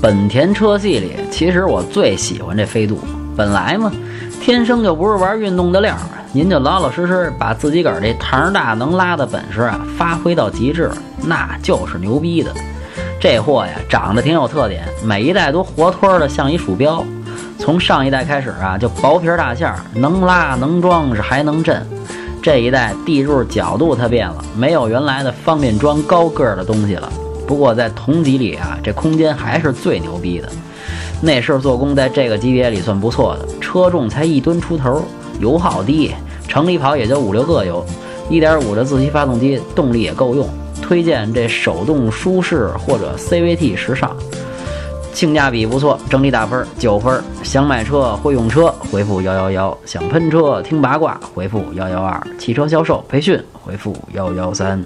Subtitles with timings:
[0.00, 3.00] 本田车系里，其实我最喜欢这飞度。
[3.36, 3.90] 本来嘛，
[4.40, 10.88] 天生就不是玩运动的料儿，您就老老实实把自己个儿这堂大能拉的本事啊发挥到极致，
[11.24, 12.52] 那就是牛逼的。
[13.18, 17.04] 这货呀，长得挺有特点，每一代都活脱的像一鼠标。
[17.58, 21.84] 从上一代开始啊，就薄皮大馅儿，能拉能装是还能震。
[22.40, 27.12] 这一代地柱角度它变了，没有原来的方便装高个儿的东西了。
[27.48, 30.48] 不过在同级里啊，这空间还是最牛逼的。
[31.22, 35.02] 内饰做工在这个级别里算不错的，车重才一吨出头，
[35.40, 36.14] 油耗低，
[36.46, 37.82] 城里跑也就五六个油。
[38.28, 40.46] 1.5的自吸发动机，动力也够用。
[40.82, 44.14] 推荐这手动舒适或者 CVT 时尚，
[45.14, 47.24] 性价比不错，整体打分九分。
[47.42, 54.84] 想买车会用车，回复幺幺幺；想喷车听八卦，回复幺幺二；汽车销售培训，回复幺幺三。